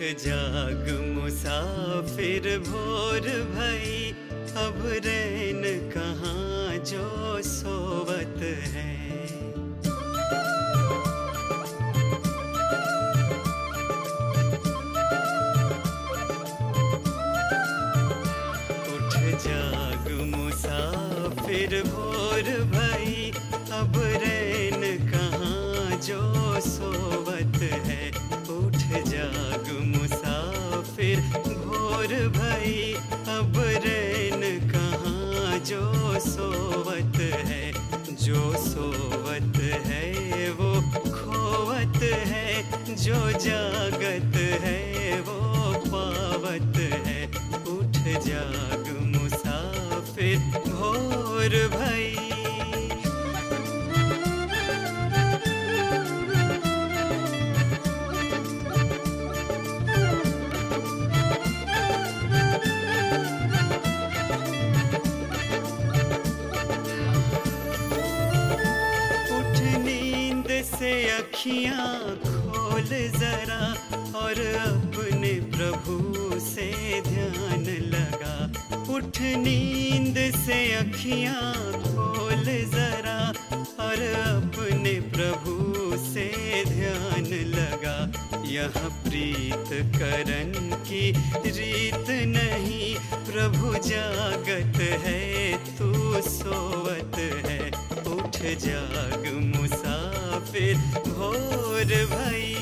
जाग 0.00 1.12
मुसाफिर 1.14 2.58
भोर 2.58 3.20
भई। 3.20 4.14
अब 4.56 4.82
रैन 4.86 5.62
कहाँ 5.90 6.76
जो 6.84 7.42
सोवत 7.42 8.42
है। 8.42 8.96
उठ 18.94 19.18
जाग 19.46 20.12
मुसाफिर 20.36 21.82
भोर 21.82 22.42
भई। 22.64 23.32
अब 23.72 23.92
रैन 23.96 25.10
कहाँ 25.10 26.00
जो 26.00 26.60
सोवत 26.60 27.15
भई, 32.36 32.94
अब 33.28 33.52
रैन 33.56 34.70
कहाँ? 34.70 35.58
जो 35.58 35.92
सोवत 36.20 37.20
है, 37.20 37.72
जो 38.14 38.52
सोवत 38.52 39.56
है, 39.62 40.50
वो 40.50 40.80
खोवत 41.10 42.02
है। 42.02 42.46
जो 42.94 43.30
जागत 43.30 44.36
है, 44.36 45.20
वो 45.20 45.72
पावत 45.86 46.76
है। 46.76 47.26
उठ 47.68 48.22
जाग 48.26 49.16
मुसाफिर, 49.16 50.38
भोर 50.38 51.68
भई। 51.68 52.25
अखियाँ 71.16 72.16
खोल 72.24 72.88
जरा 73.18 73.60
और 74.18 74.40
अपने 74.56 75.32
प्रभु 75.54 76.40
से 76.40 76.70
ध्यान 77.00 77.64
लगा। 77.94 78.34
उठ 78.94 79.20
नींद 79.44 80.18
से 80.36 80.58
अखियाँ 80.74 81.52
खोल 81.82 82.44
जरा 82.74 83.18
और 83.84 84.02
अपने 84.26 84.94
प्रभु 85.14 85.96
से 86.04 86.28
ध्यान 86.64 87.26
लगा। 87.54 87.96
यह 88.46 88.78
प्रीत 89.04 89.70
करण 89.96 90.52
की 90.82 91.10
रीत 91.46 92.10
नहीं, 92.36 92.94
प्रभु 93.32 93.74
जागत 93.88 94.80
है, 95.04 95.56
तू 95.78 95.92
सोवत 96.28 97.18
है। 97.46 97.70
उठ 98.06 98.36
जाग 98.64 99.26
मुसाफिर 100.56 100.76
भोर 101.12 101.84
भई। 102.12 102.54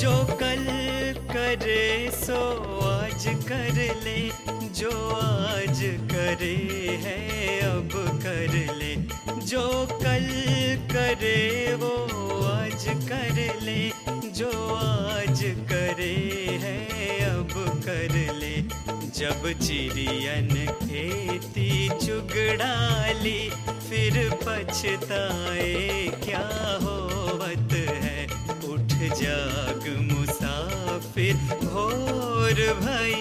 जो 0.00 0.14
कल 0.40 0.64
करे 1.32 2.10
सो 2.24 2.40
आज 3.22 3.28
कर 3.28 3.74
ले, 4.04 4.30
जो 4.68 5.10
आज 5.10 5.80
करे 6.12 6.56
है, 7.02 7.60
अब 7.60 7.88
कर 8.22 8.74
ले। 8.74 8.96
जो 9.46 9.86
कल 9.86 10.26
करे, 10.92 11.74
वो 11.74 12.06
आज 12.42 12.84
कर 12.84 13.60
ले। 13.62 13.92
जो 14.30 14.74
आज 14.74 15.40
करे 15.42 16.46
है, 16.62 16.86
अब 17.30 17.82
कर 17.84 18.34
ले। 18.34 18.62
जब 19.18 19.66
चिड़ियन 19.66 20.66
खेती 20.88 21.88
चुगड़ाली 21.88 23.50
फिर 23.90 24.30
पछताए 24.34 26.08
क्या 26.24 26.78
होवत 26.82 27.72
है? 27.72 28.26
उठ 28.68 29.14
जाग 29.22 30.08
मुसाफिर 30.12 31.34
भई। 32.54 33.14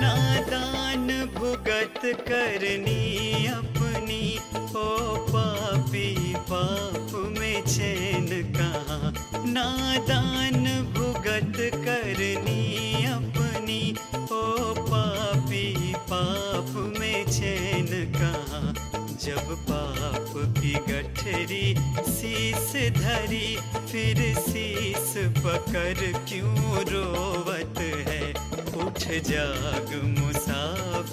नादान 0.00 1.06
भुगत 1.34 2.00
करनी 2.28 3.46
अपनी 3.46 4.22
ओ 4.76 5.16
पापी 5.30 6.34
पाप 6.50 7.12
में 7.38 7.62
चैन 7.66 8.28
कहाँ। 8.56 9.12
नादान 9.52 10.64
भुगत 11.40 11.56
करनी 11.56 13.04
अपनी। 13.04 13.96
ओ 14.32 14.74
पापी, 14.74 15.94
पाप 15.94 16.96
में 17.00 17.24
चैन 17.30 18.12
कहा? 18.12 18.74
जब 19.22 19.56
पाप 19.70 20.54
की 20.60 20.72
गठरी 20.72 21.74
शीस 22.12 22.92
धरी, 22.96 23.56
फिर 23.92 24.34
शीस 24.34 25.14
पकड़ 25.18 26.18
क्यों 26.28 26.76
रोवत 26.76 27.78
है? 27.78 28.30
उठ 28.82 28.98
जाग 29.22 30.14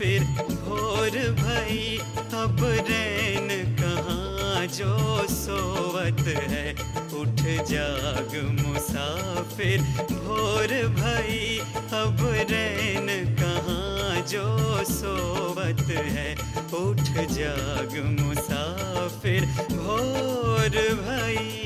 मुसाफिर 0.00 0.22
भोर 0.64 1.16
भई 1.40 1.98
अब 2.34 2.58
रैन 2.88 3.48
कहाँ 3.80 4.66
जो 4.66 5.26
सोवत 5.28 6.24
है। 6.50 6.72
उठ 7.20 7.42
जाग 7.68 8.32
मुसाफिर, 8.60 9.80
भोर 10.12 10.72
भई 10.96 11.58
अब 12.00 12.18
रैन 12.50 13.08
कहाँ 13.36 14.26
जो 14.26 14.46
सोवत 14.90 15.86
है। 15.90 16.34
उठ 16.80 17.04
जाग 17.36 17.96
मुसाफिर, 18.20 19.46
भोर 19.72 20.78
भई। 21.04 21.59